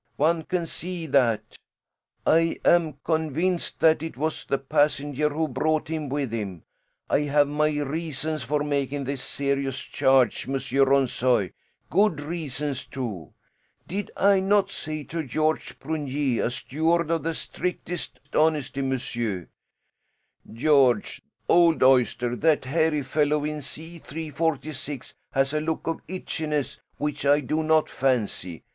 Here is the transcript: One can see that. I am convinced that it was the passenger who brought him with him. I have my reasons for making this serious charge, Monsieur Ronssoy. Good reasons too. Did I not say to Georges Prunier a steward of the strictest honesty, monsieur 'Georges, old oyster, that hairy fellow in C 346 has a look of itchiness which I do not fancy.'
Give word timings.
One 0.15 0.41
can 0.45 0.65
see 0.65 1.05
that. 1.05 1.57
I 2.25 2.57
am 2.65 2.93
convinced 3.03 3.79
that 3.81 4.01
it 4.01 4.17
was 4.17 4.45
the 4.45 4.57
passenger 4.57 5.29
who 5.29 5.47
brought 5.47 5.89
him 5.89 6.09
with 6.09 6.31
him. 6.31 6.63
I 7.07 7.19
have 7.19 7.47
my 7.47 7.67
reasons 7.69 8.41
for 8.41 8.63
making 8.63 9.03
this 9.03 9.21
serious 9.21 9.77
charge, 9.79 10.47
Monsieur 10.47 10.85
Ronssoy. 10.85 11.53
Good 11.91 12.19
reasons 12.19 12.83
too. 12.83 13.31
Did 13.87 14.09
I 14.17 14.39
not 14.39 14.71
say 14.71 15.03
to 15.03 15.21
Georges 15.23 15.73
Prunier 15.73 16.45
a 16.45 16.49
steward 16.49 17.11
of 17.11 17.21
the 17.21 17.35
strictest 17.35 18.19
honesty, 18.33 18.81
monsieur 18.81 19.49
'Georges, 20.51 21.21
old 21.47 21.83
oyster, 21.83 22.35
that 22.37 22.65
hairy 22.65 23.03
fellow 23.03 23.43
in 23.45 23.61
C 23.61 23.99
346 23.99 25.13
has 25.33 25.53
a 25.53 25.61
look 25.61 25.85
of 25.85 26.01
itchiness 26.07 26.79
which 26.97 27.23
I 27.23 27.39
do 27.41 27.61
not 27.61 27.87
fancy.' 27.87 28.63